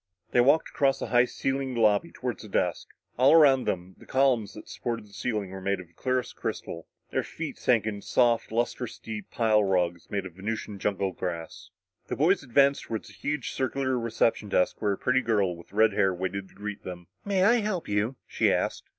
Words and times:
They 0.31 0.41
walked 0.41 0.69
across 0.69 0.97
the 0.97 1.09
high 1.09 1.25
ceilinged 1.25 1.77
lobby 1.77 2.09
toward 2.11 2.39
the 2.39 2.49
desk. 2.49 2.87
All 3.19 3.33
around 3.33 3.65
them, 3.65 3.93
the 3.99 4.07
columns 4.07 4.55
that 4.55 4.67
supported 4.67 5.05
the 5.05 5.13
ceiling 5.13 5.51
were 5.51 5.61
made 5.61 5.79
of 5.79 5.85
the 5.85 5.93
clearest 5.93 6.35
crystal. 6.35 6.87
Their 7.11 7.21
feet 7.21 7.59
sank 7.59 7.85
into 7.85 8.07
soft, 8.07 8.51
lustrous 8.51 8.97
deep 8.97 9.29
pile 9.29 9.63
rugs 9.63 10.09
made 10.09 10.25
of 10.25 10.33
Venusian 10.33 10.79
jungle 10.79 11.11
grass. 11.11 11.69
The 12.07 12.15
boys 12.15 12.41
advanced 12.41 12.81
toward 12.85 13.03
the 13.05 13.13
huge 13.13 13.51
circular 13.51 13.95
reception 13.99 14.49
desk 14.49 14.81
where 14.81 14.93
a 14.93 14.97
pretty 14.97 15.21
girl 15.21 15.55
with 15.55 15.71
red 15.71 15.93
hair 15.93 16.11
waited 16.15 16.49
to 16.49 16.55
greet 16.55 16.83
them. 16.83 17.05
"May 17.23 17.43
I 17.43 17.57
help 17.57 17.87
you?" 17.87 18.15
she 18.27 18.51
asked. 18.51 18.89